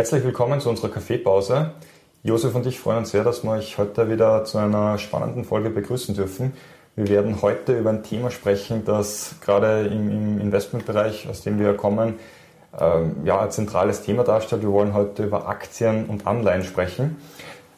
[0.00, 1.72] Herzlich willkommen zu unserer Kaffeepause.
[2.22, 5.68] Josef und ich freuen uns sehr, dass wir euch heute wieder zu einer spannenden Folge
[5.68, 6.54] begrüßen dürfen.
[6.96, 12.14] Wir werden heute über ein Thema sprechen, das gerade im, Investmentbereich, aus dem wir kommen,
[12.78, 14.62] äh, ja, ein zentrales Thema darstellt.
[14.62, 17.18] Wir wollen heute über Aktien und Anleihen sprechen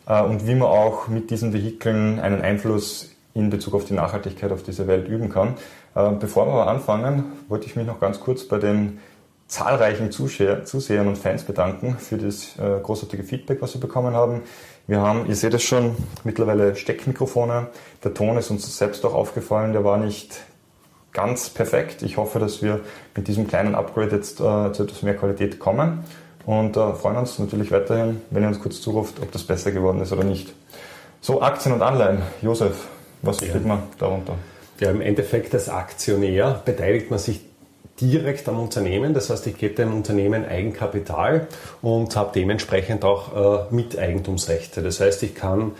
[0.06, 4.52] äh, und wie man auch mit diesen Vehikeln einen Einfluss in Bezug auf die Nachhaltigkeit
[4.52, 5.56] auf dieser Welt üben kann.
[5.96, 9.00] Äh, bevor wir aber anfangen, wollte ich mich noch ganz kurz bei den
[9.52, 14.40] zahlreichen Zusehern und Fans bedanken für das äh, großartige Feedback, was wir bekommen haben.
[14.86, 15.94] Wir haben, ihr seht es schon,
[16.24, 17.66] mittlerweile Steckmikrofone.
[18.02, 20.40] Der Ton ist uns selbst auch aufgefallen, der war nicht
[21.12, 22.00] ganz perfekt.
[22.00, 22.80] Ich hoffe, dass wir
[23.14, 26.02] mit diesem kleinen Upgrade jetzt äh, zu etwas mehr Qualität kommen
[26.46, 30.00] und äh, freuen uns natürlich weiterhin, wenn ihr uns kurz zuruft, ob das besser geworden
[30.00, 30.54] ist oder nicht.
[31.20, 32.22] So, Aktien und Anleihen.
[32.40, 32.86] Josef,
[33.20, 33.48] was ja.
[33.48, 34.36] steht man darunter?
[34.80, 37.51] Ja, im Endeffekt als Aktionär beteiligt man sich
[38.00, 39.14] direkt am Unternehmen.
[39.14, 41.46] Das heißt, ich gebe dem Unternehmen Eigenkapital
[41.82, 44.82] und habe dementsprechend auch äh, Miteigentumsrechte.
[44.82, 45.72] Das heißt, ich kann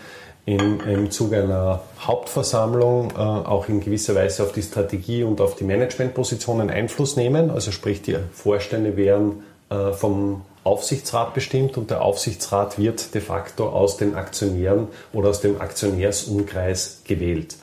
[0.45, 5.55] in, im Zuge einer Hauptversammlung äh, auch in gewisser Weise auf die Strategie und auf
[5.55, 7.49] die Managementpositionen Einfluss nehmen.
[7.49, 13.67] Also sprich, die Vorstände werden äh, vom Aufsichtsrat bestimmt und der Aufsichtsrat wird de facto
[13.67, 17.55] aus den Aktionären oder aus dem Aktionärsumkreis gewählt.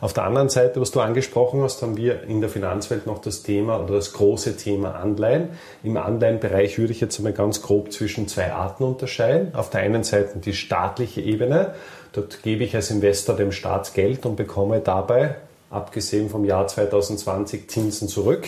[0.00, 3.42] Auf der anderen Seite, was du angesprochen hast, haben wir in der Finanzwelt noch das
[3.42, 5.50] Thema oder das große Thema Anleihen.
[5.82, 9.54] Im Anleihenbereich würde ich jetzt einmal ganz grob zwischen zwei Arten unterscheiden.
[9.56, 11.74] Auf der einen Seite die staatliche Ebene.
[12.12, 15.34] Dort gebe ich als Investor dem Staat Geld und bekomme dabei,
[15.68, 18.46] abgesehen vom Jahr 2020, Zinsen zurück.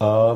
[0.00, 0.34] Äh,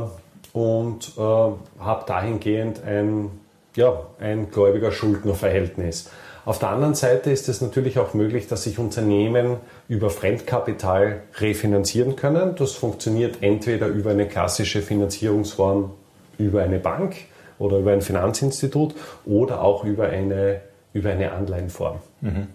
[0.52, 3.30] und äh, habe dahingehend ein,
[3.74, 6.10] ja, ein Gläubiger-Schuldner-Verhältnis.
[6.44, 9.56] Auf der anderen Seite ist es natürlich auch möglich, dass sich Unternehmen
[9.88, 12.54] über Fremdkapital refinanzieren können.
[12.56, 15.92] Das funktioniert entweder über eine klassische Finanzierungsform
[16.38, 17.16] über eine Bank
[17.58, 18.94] oder über ein Finanzinstitut
[19.26, 21.98] oder auch über eine, über eine Anleihenform.
[22.22, 22.48] Mhm.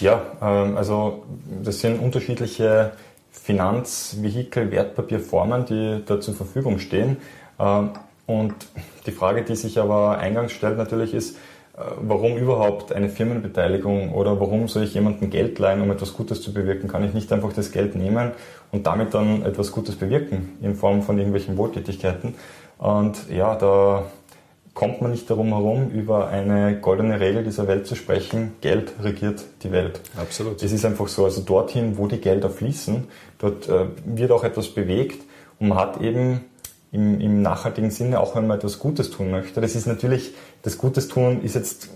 [0.00, 1.24] Ja, ähm, also
[1.62, 2.92] das sind unterschiedliche
[3.30, 7.18] Finanzvehikel, Wertpapierformen, die da zur Verfügung stehen.
[7.58, 7.90] Ähm,
[8.26, 8.54] und
[9.06, 11.36] die Frage, die sich aber eingangs stellt natürlich ist,
[11.74, 16.52] warum überhaupt eine Firmenbeteiligung oder warum soll ich jemandem Geld leihen, um etwas Gutes zu
[16.52, 16.88] bewirken?
[16.88, 18.32] Kann ich nicht einfach das Geld nehmen
[18.72, 22.34] und damit dann etwas Gutes bewirken in Form von irgendwelchen Wohltätigkeiten?
[22.78, 24.04] Und ja, da
[24.74, 28.52] kommt man nicht darum herum, über eine goldene Regel dieser Welt zu sprechen.
[28.60, 30.00] Geld regiert die Welt.
[30.16, 30.62] Absolut.
[30.62, 33.06] Es ist einfach so, also dorthin, wo die Gelder fließen,
[33.38, 35.22] dort äh, wird auch etwas bewegt
[35.58, 36.46] und man hat eben
[36.92, 39.60] im, im nachhaltigen Sinne, auch wenn man etwas Gutes tun möchte.
[39.60, 41.88] Das ist natürlich, das Gutes tun ist jetzt,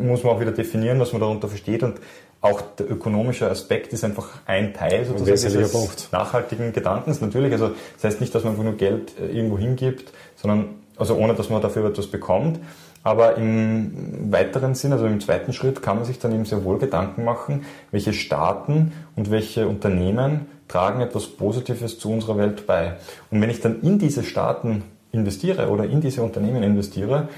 [0.00, 2.00] muss man auch wieder definieren, was man darunter versteht und
[2.40, 6.08] auch der ökonomische Aspekt ist einfach ein Teil sozusagen dieses Punkt.
[6.12, 7.20] nachhaltigen Gedankens.
[7.20, 11.16] Natürlich, also das heißt nicht, dass man einfach nur Geld äh, irgendwo hingibt, sondern also
[11.16, 12.60] ohne, dass man dafür etwas bekommt.
[13.02, 16.78] Aber im weiteren Sinn, also im zweiten Schritt, kann man sich dann eben sehr wohl
[16.78, 22.96] Gedanken machen, welche Staaten und welche Unternehmen tragen etwas Positives zu unserer Welt bei.
[23.30, 27.28] Und wenn ich dann in diese Staaten investiere oder in diese Unternehmen investiere,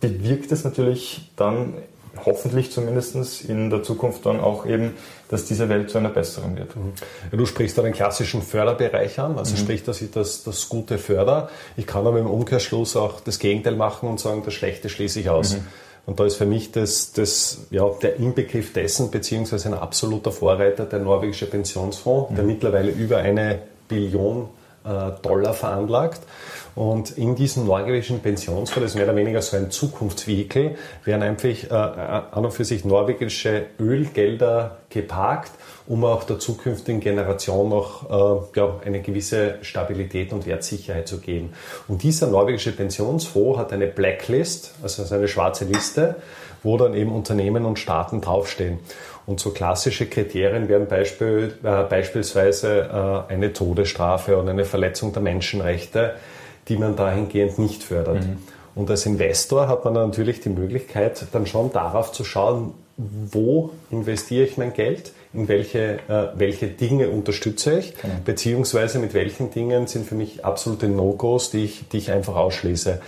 [0.00, 1.74] bewirkt es natürlich dann
[2.24, 4.94] hoffentlich zumindest in der Zukunft dann auch eben,
[5.28, 6.74] dass diese Welt zu einer besseren wird.
[6.74, 6.92] Mhm.
[7.30, 9.58] Ja, du sprichst da den klassischen Förderbereich an, also mhm.
[9.58, 11.50] sprich, dass ich das, das Gute förder.
[11.76, 15.28] Ich kann aber im Umkehrschluss auch das Gegenteil machen und sagen, das Schlechte schließe ich
[15.28, 15.56] aus.
[15.56, 15.66] Mhm.
[16.06, 20.84] Und da ist für mich das, das, ja, der Inbegriff dessen, beziehungsweise ein absoluter Vorreiter,
[20.84, 22.36] der norwegische Pensionsfonds, mhm.
[22.36, 23.58] der mittlerweile über eine
[23.88, 24.48] Billion
[24.84, 26.20] äh, Dollar veranlagt.
[26.76, 31.48] Und in diesem norwegischen Pensionsfonds, das ist mehr oder weniger so ein Zukunftsvehikel, werden einfach
[31.48, 35.50] äh, an und für sich norwegische Ölgelder geparkt
[35.88, 41.52] um auch der zukünftigen Generation noch äh, ja, eine gewisse Stabilität und Wertsicherheit zu geben.
[41.88, 46.16] Und dieser norwegische Pensionsfonds hat eine Blacklist, also eine schwarze Liste,
[46.62, 48.80] wo dann eben Unternehmen und Staaten draufstehen.
[49.26, 55.22] Und so klassische Kriterien wären Beispiel, äh, beispielsweise äh, eine Todesstrafe oder eine Verletzung der
[55.22, 56.14] Menschenrechte,
[56.68, 58.24] die man dahingehend nicht fördert.
[58.24, 58.38] Mhm.
[58.74, 64.44] Und als Investor hat man natürlich die Möglichkeit, dann schon darauf zu schauen, wo investiere
[64.44, 68.14] ich mein Geld, in welche, äh, welche Dinge unterstütze ich, genau.
[68.24, 73.00] beziehungsweise mit welchen Dingen sind für mich absolute No-Gos, die ich, die ich einfach ausschließe.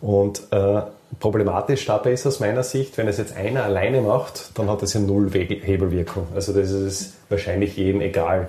[0.00, 0.82] Und äh,
[1.18, 4.94] problematisch dabei ist aus meiner Sicht, wenn es jetzt einer alleine macht, dann hat das
[4.94, 6.28] ja null Hebelwirkung.
[6.34, 8.48] Also das ist wahrscheinlich jedem egal.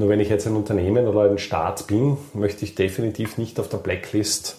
[0.00, 3.68] Nur wenn ich jetzt ein Unternehmen oder ein Staat bin, möchte ich definitiv nicht auf
[3.68, 4.56] der Blacklist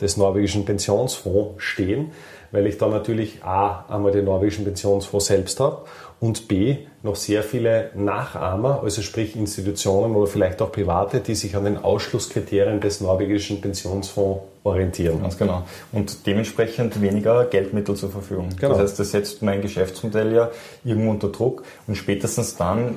[0.00, 2.12] des norwegischen Pensionsfonds stehen,
[2.52, 5.78] weil ich da natürlich A, einmal den norwegischen Pensionsfonds selbst habe
[6.20, 11.56] und B, noch sehr viele Nachahmer, also sprich Institutionen oder vielleicht auch Private, die sich
[11.56, 15.20] an den Ausschlusskriterien des norwegischen Pensionsfonds orientieren.
[15.20, 15.62] Ganz genau.
[15.92, 18.48] Und dementsprechend weniger Geldmittel zur Verfügung.
[18.58, 18.72] Genau.
[18.72, 20.50] Das heißt, das setzt mein Geschäftsmodell ja
[20.84, 22.96] irgendwo unter Druck und spätestens dann,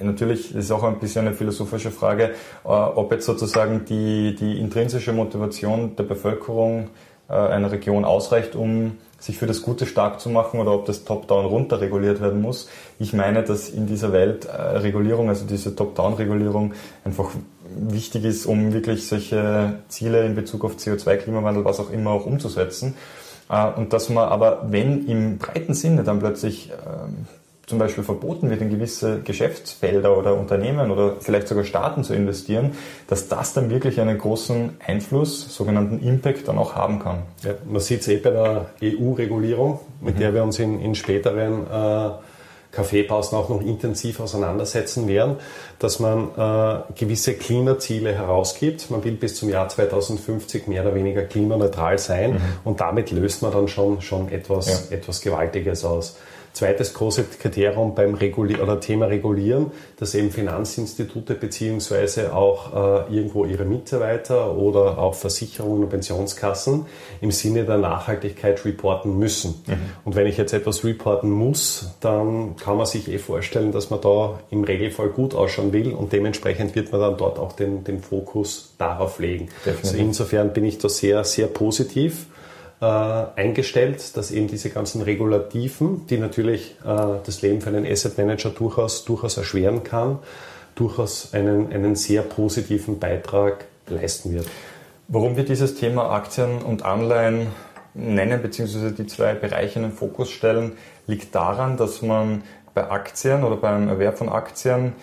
[0.00, 2.32] äh, natürlich ist auch ein bisschen eine philosophische Frage,
[2.64, 6.90] äh, ob jetzt sozusagen die, die intrinsische Motivation der Bevölkerung
[7.28, 11.04] äh, einer Region ausreicht, um sich für das Gute stark zu machen oder ob das
[11.04, 12.68] Top-Down runter reguliert werden muss.
[12.98, 16.74] Ich meine, dass in dieser Welt äh, Regulierung, also diese Top-Down-Regulierung
[17.04, 17.30] einfach
[17.74, 22.26] wichtig ist, um wirklich solche Ziele in Bezug auf CO2, Klimawandel, was auch immer auch
[22.26, 22.94] umzusetzen.
[23.48, 27.26] Äh, und dass man aber, wenn im breiten Sinne dann plötzlich ähm,
[27.66, 32.72] zum Beispiel verboten wird, in gewisse Geschäftsfelder oder Unternehmen oder vielleicht sogar Staaten zu investieren,
[33.08, 37.22] dass das dann wirklich einen großen Einfluss, sogenannten Impact, dann auch haben kann.
[37.42, 40.20] Ja, man sieht es eh bei der EU-Regulierung, mit mhm.
[40.20, 42.10] der wir uns in, in späteren äh,
[42.74, 45.36] Kaffeepausen auch noch intensiv auseinandersetzen werden,
[45.78, 48.90] dass man äh, gewisse Klimaziele herausgibt.
[48.90, 52.40] Man will bis zum Jahr 2050 mehr oder weniger klimaneutral sein mhm.
[52.64, 54.96] und damit löst man dann schon, schon etwas, ja.
[54.96, 56.16] etwas Gewaltiges aus.
[56.54, 63.44] Zweites große Kriterium beim Reguli oder Thema Regulieren, dass eben Finanzinstitute beziehungsweise auch äh, irgendwo
[63.44, 66.86] ihre Mitarbeiter oder auch Versicherungen und Pensionskassen
[67.20, 69.64] im Sinne der Nachhaltigkeit reporten müssen.
[69.66, 69.74] Mhm.
[70.04, 74.00] Und wenn ich jetzt etwas reporten muss, dann kann man sich eh vorstellen, dass man
[74.00, 78.00] da im Regelfall gut ausschauen will und dementsprechend wird man dann dort auch den, den
[78.00, 79.48] Fokus darauf legen.
[79.82, 82.26] Also insofern bin ich da sehr, sehr positiv
[82.80, 88.18] äh, eingestellt, dass eben diese ganzen Regulativen, die natürlich äh, das Leben für einen Asset
[88.18, 90.18] Manager durchaus, durchaus erschweren kann,
[90.74, 94.46] durchaus einen, einen sehr positiven Beitrag leisten wird.
[95.08, 97.48] Warum wir dieses Thema Aktien und Anleihen
[97.94, 100.72] nennen, beziehungsweise die zwei Bereiche in den Fokus stellen,
[101.06, 102.42] liegt daran, dass man
[102.72, 104.94] bei Aktien oder beim Erwerb von Aktien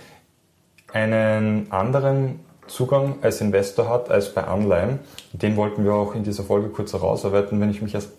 [0.92, 5.00] einen anderen Zugang als Investor hat als bei Anleihen.
[5.34, 7.60] Den wollten wir auch in dieser Folge kurz herausarbeiten.
[7.60, 8.10] Wenn ich mich als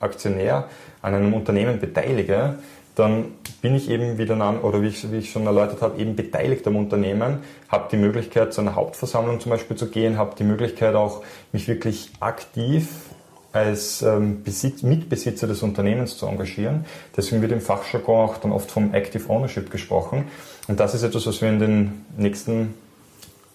[0.00, 0.64] Aktionär
[1.02, 2.58] an einem Unternehmen beteilige,
[2.96, 3.26] dann
[3.62, 6.16] bin ich eben, wie der Name, oder wie ich, wie ich schon erläutert habe, eben
[6.16, 7.38] beteiligt am Unternehmen,
[7.68, 11.22] habe die Möglichkeit, zu einer Hauptversammlung zum Beispiel zu gehen, habe die Möglichkeit auch,
[11.52, 12.88] mich wirklich aktiv
[13.52, 16.84] als ähm, Besitz, Mitbesitzer des Unternehmens zu engagieren.
[17.16, 20.26] Deswegen wird im Fachjargon auch dann oft vom Active Ownership gesprochen.
[20.68, 22.74] Und das ist etwas, was wir in den nächsten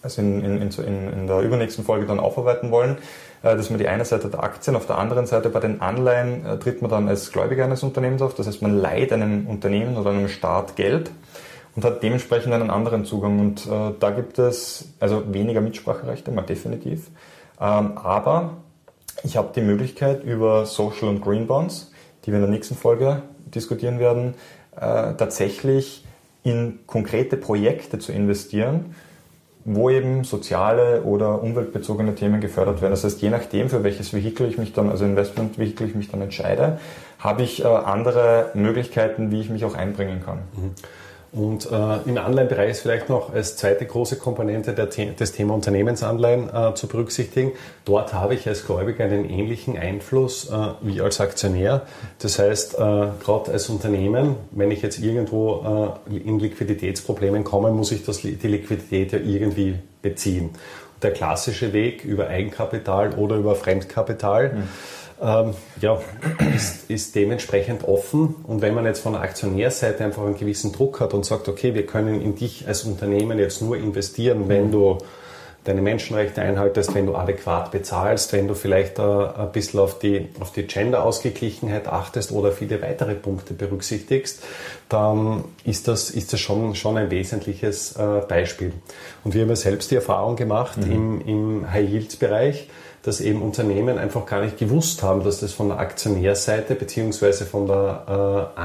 [0.06, 2.98] also in, in, in, in der übernächsten Folge dann aufarbeiten wollen,
[3.42, 6.46] äh, dass man die eine Seite der Aktien, auf der anderen Seite bei den Anleihen
[6.46, 8.34] äh, tritt man dann als Gläubiger eines Unternehmens auf.
[8.34, 11.10] Das heißt, man leiht einem Unternehmen oder einem Staat Geld
[11.74, 13.40] und hat dementsprechend einen anderen Zugang.
[13.40, 17.10] Und äh, da gibt es also weniger Mitspracherechte, mal definitiv.
[17.60, 18.58] Ähm, aber
[19.24, 21.90] ich habe die Möglichkeit über Social und Green Bonds,
[22.24, 23.22] die wir in der nächsten Folge
[23.54, 24.34] diskutieren werden,
[24.76, 26.04] äh, tatsächlich
[26.42, 28.94] in konkrete Projekte zu investieren
[29.68, 32.92] wo eben soziale oder umweltbezogene Themen gefördert werden.
[32.92, 36.22] Das heißt, je nachdem, für welches Vehikel ich mich dann, also Investmentvehikel ich mich dann
[36.22, 36.78] entscheide,
[37.18, 40.38] habe ich äh, andere Möglichkeiten, wie ich mich auch einbringen kann.
[40.56, 40.70] Mhm.
[41.36, 46.48] Und äh, im Anleihenbereich ist vielleicht noch als zweite große Komponente der, des Thema Unternehmensanleihen
[46.48, 47.52] äh, zu berücksichtigen.
[47.84, 51.82] Dort habe ich als Gläubiger einen ähnlichen Einfluss äh, wie als Aktionär.
[52.20, 57.92] Das heißt, äh, gerade als Unternehmen, wenn ich jetzt irgendwo äh, in Liquiditätsproblemen komme, muss
[57.92, 60.50] ich das, die Liquidität ja irgendwie beziehen.
[61.02, 64.54] Der klassische Weg über Eigenkapital oder über Fremdkapital.
[64.54, 64.68] Mhm
[65.20, 65.98] ähm, ja,
[66.54, 68.34] ist, ist, dementsprechend offen.
[68.46, 71.74] Und wenn man jetzt von der Aktionärseite einfach einen gewissen Druck hat und sagt, okay,
[71.74, 74.98] wir können in dich als Unternehmen jetzt nur investieren, wenn du
[75.66, 80.28] deine Menschenrechte einhaltest, wenn du adäquat bezahlst, wenn du vielleicht äh, ein bisschen auf die,
[80.38, 84.42] auf die Gender-Ausgeglichenheit achtest oder viele weitere Punkte berücksichtigst,
[84.88, 88.72] dann ist das, ist das schon, schon ein wesentliches äh, Beispiel.
[89.24, 90.92] Und wir haben ja selbst die Erfahrung gemacht mhm.
[90.92, 92.68] im, im High-Yield-Bereich,
[93.06, 97.44] dass eben Unternehmen einfach gar nicht gewusst haben, dass das von der Aktionärseite bzw.
[97.44, 98.60] von der äh,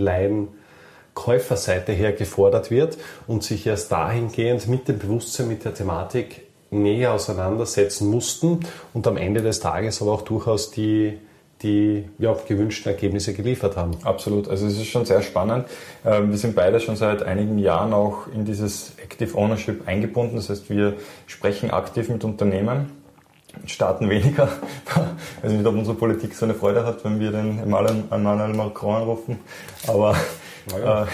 [0.00, 7.12] Anleihenkäuferseite her gefordert wird und sich erst dahingehend mit dem Bewusstsein, mit der Thematik näher
[7.12, 8.58] auseinandersetzen mussten
[8.92, 11.20] und am Ende des Tages aber auch durchaus die,
[11.62, 13.92] die ja, gewünschten Ergebnisse geliefert haben.
[14.02, 15.66] Absolut, also es ist schon sehr spannend.
[16.04, 20.34] Ähm, wir sind beide schon seit einigen Jahren auch in dieses Active Ownership eingebunden.
[20.34, 20.94] Das heißt, wir
[21.28, 23.05] sprechen aktiv mit Unternehmen
[23.66, 24.48] Staaten weniger.
[25.38, 28.96] Ich weiß nicht, ob unsere Politik so eine Freude hat, wenn wir den Emmanuel Macron
[28.96, 29.38] anrufen,
[29.86, 30.14] aber
[30.70, 31.02] ja.
[31.02, 31.06] äh,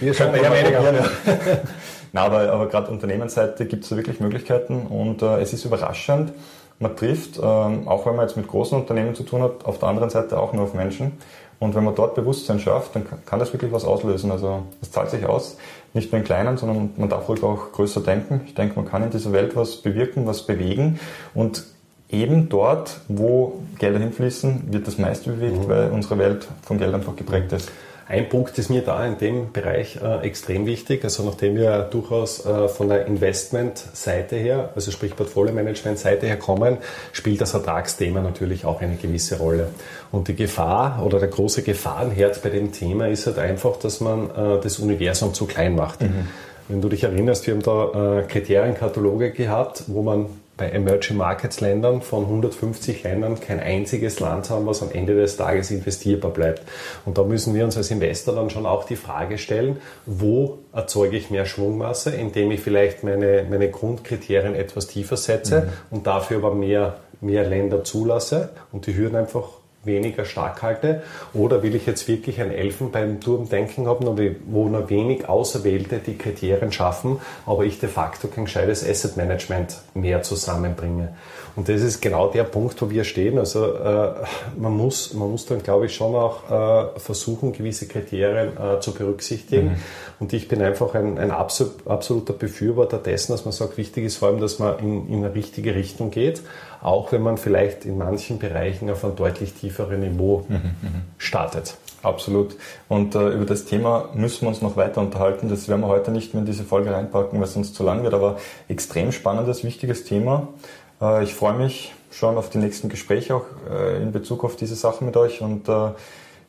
[0.00, 0.92] wir schon eher weniger.
[0.92, 1.04] Ja.
[2.12, 6.32] Na, aber, aber gerade Unternehmensseite gibt es da wirklich Möglichkeiten und äh, es ist überraschend,
[6.78, 9.88] man trifft, ähm, auch wenn man jetzt mit großen Unternehmen zu tun hat, auf der
[9.88, 11.18] anderen Seite auch nur auf Menschen.
[11.58, 14.30] Und wenn man dort Bewusstsein schafft, dann kann das wirklich was auslösen.
[14.30, 15.58] Also es zahlt sich aus,
[15.94, 18.42] nicht nur in kleinen, sondern man darf ruhig auch größer denken.
[18.46, 21.00] Ich denke, man kann in dieser Welt was bewirken, was bewegen.
[21.34, 21.64] Und
[22.10, 25.68] eben dort, wo Gelder hinfließen, wird das meiste bewegt, mhm.
[25.68, 27.70] weil unsere Welt von Geld einfach geprägt ist.
[28.08, 31.04] Ein Punkt ist mir da in dem Bereich äh, extrem wichtig.
[31.04, 36.78] Also nachdem wir durchaus äh, von der Investment-Seite her, also sprich Portfolio-Management-Seite her kommen,
[37.12, 39.68] spielt das Ertragsthema natürlich auch eine gewisse Rolle.
[40.10, 44.30] Und die Gefahr oder der große Gefahrenherd bei dem Thema ist halt einfach, dass man
[44.30, 46.00] äh, das Universum zu klein macht.
[46.00, 46.28] Mhm.
[46.68, 50.26] Wenn du dich erinnerst, wir haben da äh, Kriterienkataloge gehabt, wo man
[50.58, 55.36] bei Emerging Markets Ländern von 150 Ländern kein einziges Land haben, was am Ende des
[55.36, 56.62] Tages investierbar bleibt.
[57.06, 61.16] Und da müssen wir uns als Investor dann schon auch die Frage stellen, wo erzeuge
[61.16, 65.96] ich mehr Schwungmasse, indem ich vielleicht meine, meine Grundkriterien etwas tiefer setze mhm.
[65.96, 69.48] und dafür aber mehr, mehr Länder zulasse und die Hürden einfach
[69.84, 71.02] weniger stark halte?
[71.34, 74.06] Oder will ich jetzt wirklich ein Elfenbeinturm-Denken haben,
[74.46, 79.78] wo nur wenig Auserwählte die Kriterien schaffen, aber ich de facto kein gescheites Asset Management
[79.94, 81.14] mehr zusammenbringe?
[81.58, 83.36] Und das ist genau der Punkt, wo wir stehen.
[83.36, 84.12] Also äh,
[84.56, 88.92] man, muss, man muss dann, glaube ich, schon auch äh, versuchen, gewisse Kriterien äh, zu
[88.94, 89.70] berücksichtigen.
[89.70, 89.76] Mhm.
[90.20, 94.28] Und ich bin einfach ein, ein absoluter Befürworter dessen, dass man sagt, wichtig ist vor
[94.28, 96.42] allem, dass man in, in eine richtige Richtung geht,
[96.82, 101.02] auch wenn man vielleicht in manchen Bereichen auf einem deutlich tieferen Niveau mhm, mhm.
[101.18, 101.76] startet.
[102.02, 102.56] Absolut.
[102.88, 105.48] Und äh, über das Thema müssen wir uns noch weiter unterhalten.
[105.48, 108.04] Das werden wir heute nicht mehr in diese Folge reinpacken, weil es sonst zu lang
[108.04, 108.36] wird, aber
[108.68, 110.48] extrem spannendes, wichtiges Thema.
[111.00, 114.76] Äh, ich freue mich schon auf die nächsten Gespräche auch äh, in Bezug auf diese
[114.76, 115.90] Sachen mit euch und äh,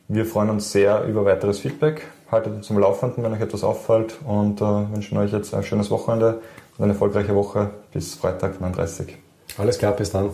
[0.08, 2.06] wir freuen uns sehr über weiteres Feedback.
[2.30, 6.40] Haltet uns zum Laufenden, wenn euch etwas auffällt und wünschen euch jetzt ein schönes Wochenende
[6.78, 9.19] und eine erfolgreiche Woche bis Freitag 39.
[9.58, 10.30] Alles klar, bis dann.